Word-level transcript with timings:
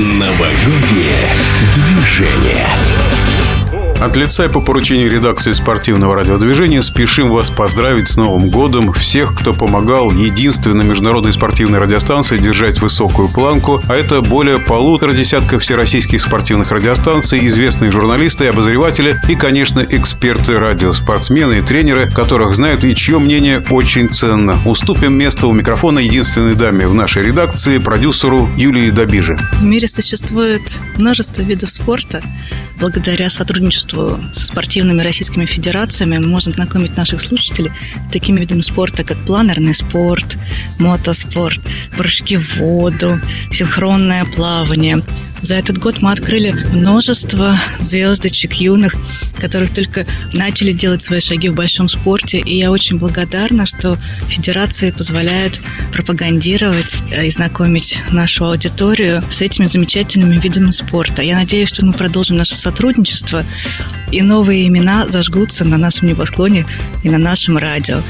Новогоднее 0.00 1.28
движение. 1.74 2.66
От 4.00 4.16
лица 4.16 4.46
и 4.46 4.48
по 4.48 4.62
поручению 4.62 5.10
редакции 5.10 5.52
спортивного 5.52 6.16
радиодвижения 6.16 6.80
спешим 6.80 7.28
вас 7.28 7.50
поздравить 7.50 8.08
с 8.08 8.16
Новым 8.16 8.48
годом 8.48 8.94
всех, 8.94 9.34
кто 9.38 9.52
помогал 9.52 10.10
единственной 10.10 10.86
международной 10.86 11.34
спортивной 11.34 11.80
радиостанции 11.80 12.38
держать 12.38 12.80
высокую 12.80 13.28
планку, 13.28 13.82
а 13.88 13.94
это 13.94 14.22
более 14.22 14.58
полутора 14.58 15.12
десятков 15.12 15.62
всероссийских 15.62 16.22
спортивных 16.22 16.70
радиостанций, 16.70 17.46
известные 17.46 17.90
журналисты 17.90 18.44
и 18.44 18.46
обозреватели 18.46 19.20
и, 19.28 19.34
конечно, 19.34 19.84
эксперты 19.86 20.58
радио, 20.58 20.94
спортсмены 20.94 21.58
и 21.58 21.60
тренеры, 21.62 22.10
которых 22.10 22.54
знают 22.54 22.84
и 22.84 22.94
чье 22.94 23.18
мнение 23.18 23.62
очень 23.68 24.08
ценно. 24.08 24.58
Уступим 24.64 25.12
место 25.12 25.46
у 25.46 25.52
микрофона 25.52 25.98
единственной 25.98 26.54
даме 26.54 26.88
в 26.88 26.94
нашей 26.94 27.22
редакции, 27.22 27.76
продюсеру 27.76 28.48
Юлии 28.56 28.88
Добиже. 28.88 29.36
В 29.60 29.62
мире 29.62 29.88
существует 29.88 30.80
множество 30.96 31.42
видов 31.42 31.70
спорта. 31.70 32.22
Благодаря 32.80 33.28
сотрудничеству 33.28 34.18
со 34.32 34.46
спортивными 34.46 35.02
российскими 35.02 35.44
федерациями 35.44 36.16
можем 36.16 36.54
знакомить 36.54 36.96
наших 36.96 37.20
слушателей 37.20 37.70
с 38.08 38.12
такими 38.12 38.40
видами 38.40 38.62
спорта, 38.62 39.04
как 39.04 39.18
планерный 39.26 39.74
спорт, 39.74 40.38
мотоспорт, 40.78 41.60
прыжки 41.96 42.38
в 42.38 42.56
воду, 42.56 43.20
синхронное 43.52 44.24
плавание– 44.24 45.02
за 45.42 45.54
этот 45.54 45.78
год 45.78 46.02
мы 46.02 46.12
открыли 46.12 46.52
множество 46.74 47.58
звездочек 47.80 48.54
юных, 48.54 48.94
которых 49.38 49.70
только 49.70 50.06
начали 50.32 50.72
делать 50.72 51.02
свои 51.02 51.20
шаги 51.20 51.48
в 51.48 51.54
большом 51.54 51.88
спорте. 51.88 52.38
И 52.38 52.58
я 52.58 52.70
очень 52.70 52.98
благодарна, 52.98 53.66
что 53.66 53.96
федерации 54.28 54.90
позволяют 54.90 55.60
пропагандировать 55.92 56.96
э, 57.10 57.26
и 57.26 57.30
знакомить 57.30 57.98
нашу 58.10 58.44
аудиторию 58.44 59.22
с 59.30 59.40
этими 59.40 59.66
замечательными 59.66 60.36
видами 60.36 60.70
спорта. 60.70 61.22
Я 61.22 61.36
надеюсь, 61.36 61.70
что 61.70 61.84
мы 61.84 61.92
продолжим 61.92 62.36
наше 62.36 62.56
сотрудничество, 62.56 63.44
и 64.12 64.22
новые 64.22 64.66
имена 64.66 65.08
зажгутся 65.08 65.64
на 65.64 65.76
нашем 65.78 66.08
небосклоне 66.08 66.66
и 67.02 67.10
на 67.10 67.18
нашем 67.18 67.56
радио. 67.56 68.02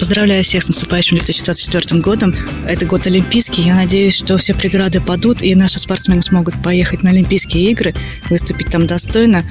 Поздравляю 0.00 0.42
всех 0.42 0.62
с 0.62 0.68
наступающим 0.68 1.18
2024 1.18 2.00
годом. 2.00 2.34
Это 2.66 2.86
год 2.86 3.06
Олимпийский. 3.06 3.60
Я 3.60 3.74
надеюсь, 3.74 4.16
что 4.16 4.38
все 4.38 4.54
преграды 4.54 4.98
падут, 4.98 5.42
и 5.42 5.54
наши 5.54 5.78
спортсмены 5.78 6.22
смогут 6.22 6.54
поехать 6.62 7.02
на 7.02 7.10
Олимпийские 7.10 7.70
игры, 7.70 7.94
выступить 8.30 8.68
там 8.68 8.86
достойно 8.86 9.44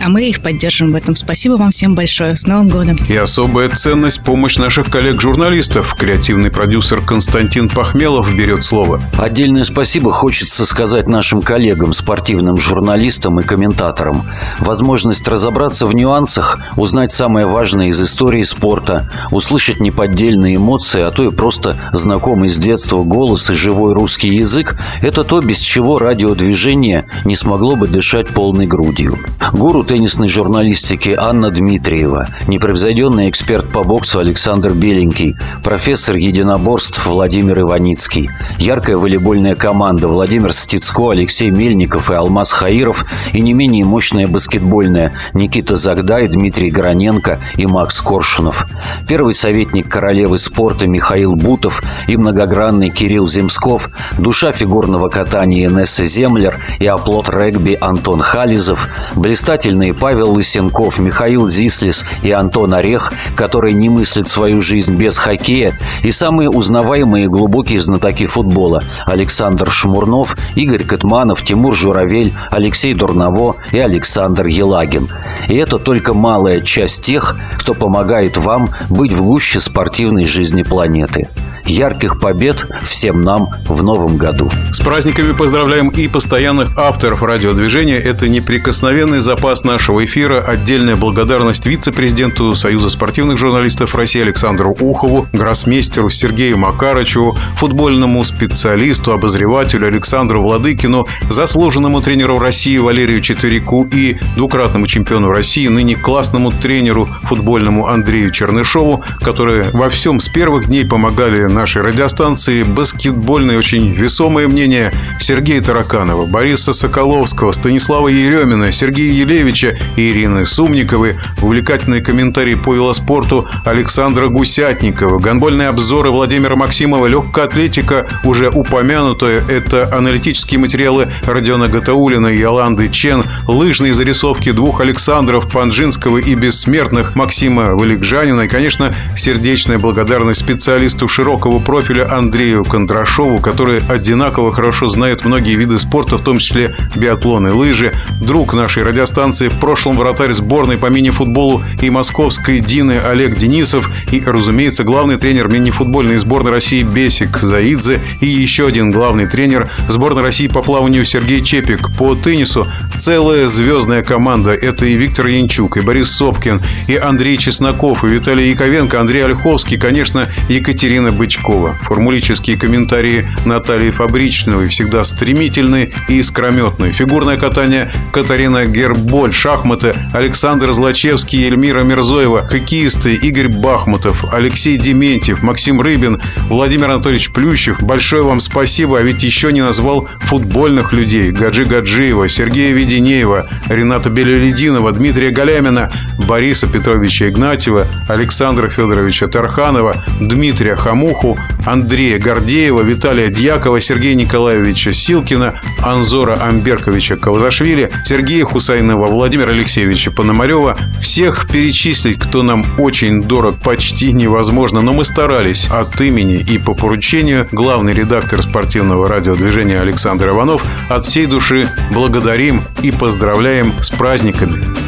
а 0.00 0.08
мы 0.08 0.28
их 0.28 0.42
поддержим 0.42 0.92
в 0.92 0.94
этом. 0.96 1.16
Спасибо 1.16 1.54
вам 1.54 1.70
всем 1.70 1.94
большое. 1.94 2.36
С 2.36 2.46
Новым 2.46 2.68
годом! 2.68 2.98
И 3.08 3.16
особая 3.16 3.68
ценность– 3.70 4.24
помощь 4.24 4.56
наших 4.56 4.90
коллег-журналистов. 4.90 5.94
Креативный 5.94 6.50
продюсер 6.50 7.00
Константин 7.00 7.68
Пахмелов 7.68 8.34
берет 8.34 8.62
слово. 8.62 9.00
Отдельное 9.16 9.64
спасибо 9.64 10.12
хочется 10.12 10.66
сказать 10.66 11.06
нашим 11.06 11.42
коллегам, 11.42 11.92
спортивным 11.92 12.56
журналистам 12.56 13.40
и 13.40 13.42
комментаторам. 13.42 14.28
Возможность 14.58 15.26
разобраться 15.28 15.86
в 15.86 15.94
нюансах, 15.94 16.58
узнать 16.76 17.10
самое 17.10 17.46
важное 17.46 17.88
из 17.88 18.00
истории 18.00 18.42
спорта, 18.42 19.10
услышать 19.30 19.80
неподдельные 19.84 20.56
эмоции, 20.56 21.02
а 21.02 21.10
то 21.10 21.22
и 21.22 21.30
просто 21.30 21.76
знакомый 21.92 22.48
с 22.48 22.58
детства 22.58 23.02
голос 23.02 23.48
и 23.50 23.54
живой 23.54 23.92
русский 23.92 24.34
язык– 24.34 24.76
это 25.02 25.22
то, 25.22 25.40
без 25.40 25.60
чего 25.60 25.98
радиодвижение 25.98 27.04
не 27.24 27.36
смогло 27.36 27.76
бы 27.76 27.86
дышать 27.86 28.28
полной 28.28 28.66
грудью. 28.66 29.16
Гуру 29.52 29.84
теннисной 29.84 30.28
журналистики 30.28 31.14
Анна 31.16 31.50
Дмитриева, 31.50 32.26
непревзойденный 32.48 33.28
эксперт 33.28 33.70
по 33.70 33.84
боксу 33.84 34.18
Александр 34.18 34.72
Беленький, 34.72 35.36
профессор 35.62 36.16
единоборств 36.16 37.06
Владимир 37.06 37.60
Иваницкий, 37.60 38.30
яркая 38.58 38.96
волейбольная 38.96 39.54
команда 39.54 40.08
Владимир 40.08 40.52
Стецко, 40.52 41.10
Алексей 41.10 41.50
Мельников 41.50 42.10
и 42.10 42.14
Алмаз 42.14 42.52
Хаиров 42.52 43.04
и 43.32 43.40
не 43.40 43.52
менее 43.52 43.84
мощная 43.84 44.26
баскетбольная 44.26 45.12
Никита 45.34 45.76
Загдай, 45.76 46.26
Дмитрий 46.26 46.70
Граненко 46.70 47.40
и 47.56 47.66
Макс 47.66 48.00
Коршунов. 48.00 48.66
Первый 49.06 49.34
советник 49.34 49.73
королевы 49.82 50.38
спорта 50.38 50.86
Михаил 50.86 51.34
Бутов 51.34 51.82
и 52.08 52.16
многогранный 52.16 52.88
Кирилл 52.88 53.28
Земсков, 53.28 53.90
душа 54.18 54.52
фигурного 54.52 55.08
катания 55.08 55.68
Инесса 55.68 56.04
Землер 56.04 56.58
и 56.78 56.86
оплот 56.86 57.28
регби 57.28 57.76
Антон 57.78 58.20
Хализов, 58.20 58.88
блистательный 59.14 59.74
Сильные 59.74 59.92
Павел 59.92 60.30
Лысенков, 60.30 61.00
Михаил 61.00 61.48
Зислис 61.48 62.06
и 62.22 62.30
Антон 62.30 62.74
Орех, 62.74 63.12
которые 63.34 63.74
не 63.74 63.88
мыслят 63.88 64.28
свою 64.28 64.60
жизнь 64.60 64.94
без 64.94 65.18
хоккея, 65.18 65.76
и 66.04 66.12
самые 66.12 66.48
узнаваемые 66.48 67.24
и 67.24 67.28
глубокие 67.28 67.80
знатоки 67.80 68.26
футбола 68.26 68.84
Александр 69.04 69.68
Шмурнов, 69.68 70.36
Игорь 70.54 70.84
Катманов, 70.84 71.42
Тимур 71.42 71.74
Журавель, 71.74 72.32
Алексей 72.52 72.94
Дурново 72.94 73.56
и 73.72 73.78
Александр 73.80 74.46
Елагин. 74.46 75.08
И 75.48 75.56
это 75.56 75.80
только 75.80 76.14
малая 76.14 76.60
часть 76.60 77.04
тех, 77.04 77.36
кто 77.54 77.74
помогает 77.74 78.38
вам 78.38 78.70
быть 78.88 79.12
в 79.12 79.24
гуще 79.24 79.58
спортивной 79.64 80.24
жизни 80.24 80.62
планеты. 80.62 81.28
Ярких 81.66 82.20
побед 82.20 82.66
всем 82.82 83.22
нам 83.22 83.48
в 83.66 83.82
новом 83.82 84.16
году. 84.16 84.50
С 84.70 84.80
праздниками 84.80 85.32
поздравляем 85.32 85.88
и 85.88 86.08
постоянных 86.08 86.76
авторов 86.76 87.22
радиодвижения. 87.22 87.98
Это 87.98 88.28
неприкосновенный 88.28 89.20
запас 89.20 89.64
нашего 89.64 90.04
эфира. 90.04 90.40
Отдельная 90.40 90.96
благодарность 90.96 91.64
вице-президенту 91.66 92.54
Союза 92.54 92.90
спортивных 92.90 93.38
журналистов 93.38 93.94
России 93.94 94.20
Александру 94.20 94.76
Ухову, 94.78 95.26
гроссмейстеру 95.32 96.10
Сергею 96.10 96.58
Макарычеву, 96.58 97.36
футбольному 97.56 98.24
специалисту, 98.24 99.12
обозревателю 99.12 99.86
Александру 99.86 100.42
Владыкину, 100.42 101.06
заслуженному 101.30 102.02
тренеру 102.02 102.38
России 102.38 102.76
Валерию 102.76 103.20
Четверику 103.20 103.84
и 103.90 104.16
двукратному 104.36 104.86
чемпиону 104.86 105.30
России, 105.30 105.66
ныне 105.68 105.96
классному 105.96 106.52
тренеру 106.52 107.08
футбольному 107.22 107.86
Андрею 107.86 108.30
Чернышову, 108.30 109.02
которые 109.20 109.70
во 109.72 109.88
всем 109.88 110.20
с 110.20 110.28
первых 110.28 110.66
дней 110.66 110.84
помогали 110.84 111.53
нашей 111.54 111.82
радиостанции 111.82 112.64
баскетбольное 112.64 113.56
очень 113.56 113.92
весомое 113.92 114.48
мнение 114.48 114.92
Сергея 115.18 115.62
Тараканова, 115.62 116.26
Бориса 116.26 116.72
Соколовского, 116.72 117.52
Станислава 117.52 118.08
Еремина, 118.08 118.72
Сергея 118.72 119.12
Елевича 119.12 119.78
и 119.96 120.10
Ирины 120.10 120.44
Сумниковой, 120.44 121.16
увлекательные 121.40 122.02
комментарии 122.02 122.56
по 122.56 122.74
велоспорту 122.74 123.48
Александра 123.64 124.26
Гусятникова, 124.26 125.18
гонбольные 125.18 125.68
обзоры 125.68 126.10
Владимира 126.10 126.56
Максимова, 126.56 127.06
легкая 127.06 127.46
атлетика, 127.46 128.06
уже 128.24 128.50
упомянутая, 128.50 129.44
это 129.48 129.96
аналитические 129.96 130.58
материалы 130.58 131.08
Родиона 131.24 131.68
Гатаулина 131.68 132.26
и 132.28 132.42
Аланды 132.42 132.88
Чен, 132.88 133.22
лыжные 133.46 133.94
зарисовки 133.94 134.50
двух 134.50 134.80
Александров 134.80 135.50
Панжинского 135.50 136.18
и 136.18 136.34
бессмертных 136.34 137.14
Максима 137.14 137.74
Валикжанина. 137.76 138.42
И, 138.42 138.48
конечно, 138.48 138.94
сердечная 139.16 139.78
благодарность 139.78 140.40
специалисту 140.40 141.06
широкого 141.06 141.43
широкого 141.44 141.62
профиля 141.62 142.10
Андрею 142.10 142.64
Кондрашову, 142.64 143.38
который 143.38 143.80
одинаково 143.86 144.50
хорошо 144.50 144.88
знает 144.88 145.26
многие 145.26 145.56
виды 145.56 145.78
спорта, 145.78 146.16
в 146.16 146.22
том 146.22 146.38
числе 146.38 146.74
биатлон 146.96 147.48
и 147.48 147.50
лыжи. 147.50 147.92
Друг 148.18 148.54
нашей 148.54 148.82
радиостанции, 148.82 149.50
в 149.50 149.60
прошлом 149.60 149.98
вратарь 149.98 150.32
сборной 150.32 150.78
по 150.78 150.86
мини-футболу 150.86 151.62
и 151.82 151.90
московской 151.90 152.60
Дины 152.60 152.94
Олег 152.98 153.36
Денисов 153.36 153.90
и, 154.10 154.22
разумеется, 154.24 154.84
главный 154.84 155.18
тренер 155.18 155.48
мини-футбольной 155.52 156.16
сборной 156.16 156.52
России 156.52 156.82
Бесик 156.82 157.36
Заидзе 157.36 158.00
и 158.22 158.26
еще 158.26 158.66
один 158.66 158.90
главный 158.90 159.26
тренер 159.26 159.68
сборной 159.86 160.22
России 160.22 160.48
по 160.48 160.62
плаванию 160.62 161.04
Сергей 161.04 161.42
Чепик. 161.42 161.94
По 161.98 162.14
теннису 162.14 162.66
целая 162.96 163.48
звездная 163.48 164.02
команда. 164.02 164.52
Это 164.52 164.86
и 164.86 164.94
Виктор 164.94 165.26
Янчук, 165.26 165.76
и 165.76 165.82
Борис 165.82 166.10
Сопкин, 166.10 166.62
и 166.88 166.96
Андрей 166.96 167.36
Чесноков, 167.36 168.02
и 168.02 168.08
Виталий 168.08 168.48
Яковенко, 168.48 168.98
Андрей 168.98 169.26
Ольховский, 169.26 169.78
конечно, 169.78 170.26
Екатерина 170.48 171.12
Бычкова. 171.12 171.33
Бычкова. 171.34 171.76
Формулические 171.82 172.56
комментарии 172.56 173.28
Натальи 173.44 173.90
Фабричновой 173.90 174.68
всегда 174.68 175.04
стремительные 175.04 175.90
и 176.08 176.18
искрометные. 176.18 176.92
Фигурное 176.92 177.36
катание 177.36 177.92
Катарина 178.12 178.66
Герболь, 178.66 179.32
шахматы 179.32 179.94
Александр 180.12 180.72
Злачевский 180.72 181.46
Эльмира 181.46 181.80
Мирзоева, 181.80 182.46
хоккеисты 182.46 183.14
Игорь 183.14 183.48
Бахмутов, 183.48 184.32
Алексей 184.32 184.76
Дементьев, 184.76 185.42
Максим 185.42 185.80
Рыбин, 185.80 186.20
Владимир 186.48 186.90
Анатольевич 186.90 187.30
Плющев. 187.30 187.82
Большое 187.82 188.22
вам 188.22 188.40
спасибо, 188.40 188.98
а 188.98 189.02
ведь 189.02 189.22
еще 189.22 189.52
не 189.52 189.62
назвал 189.62 190.08
футбольных 190.20 190.92
людей. 190.92 191.30
Гаджи 191.30 191.64
Гаджиева, 191.64 192.28
Сергея 192.28 192.72
Веденеева, 192.72 193.48
Рената 193.68 194.10
Белелединова, 194.10 194.92
Дмитрия 194.92 195.30
Галямина, 195.30 195.90
Бориса 196.28 196.66
Петровича 196.66 197.28
Игнатьева, 197.28 197.86
Александра 198.08 198.68
Федоровича 198.68 199.26
Тарханова, 199.26 199.96
Дмитрия 200.20 200.76
Хамух, 200.76 201.23
Уху, 201.24 201.38
Андрея 201.66 202.18
Гордеева, 202.18 202.82
Виталия 202.82 203.30
Дьякова, 203.30 203.80
Сергея 203.80 204.14
Николаевича 204.14 204.92
Силкина, 204.92 205.60
Анзора 205.82 206.38
Амберковича 206.42 207.16
Кавазашвили, 207.16 207.90
Сергея 208.04 208.44
Хусайнова, 208.44 209.06
Владимира 209.06 209.50
Алексеевича 209.50 210.10
Пономарева. 210.10 210.76
Всех 211.00 211.48
перечислить, 211.48 212.18
кто 212.18 212.42
нам 212.42 212.66
очень 212.78 213.22
дорог, 213.22 213.56
почти 213.60 214.12
невозможно, 214.12 214.82
но 214.82 214.92
мы 214.92 215.04
старались 215.04 215.68
от 215.70 215.98
имени 216.00 216.36
и 216.36 216.58
по 216.58 216.74
поручению 216.74 217.48
главный 217.52 217.94
редактор 217.94 218.42
спортивного 218.42 219.08
радиодвижения 219.08 219.80
Александр 219.80 220.28
Иванов 220.28 220.64
от 220.88 221.04
всей 221.04 221.26
души 221.26 221.70
благодарим 221.92 222.64
и 222.82 222.92
поздравляем 222.92 223.72
с 223.82 223.90
праздниками. 223.90 224.83